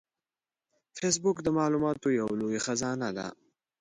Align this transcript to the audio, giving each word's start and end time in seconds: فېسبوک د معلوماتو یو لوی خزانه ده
فېسبوک 0.97 1.37
د 1.43 1.47
معلوماتو 1.57 2.07
یو 2.19 2.29
لوی 2.39 2.59
خزانه 2.65 3.09
ده 3.17 3.27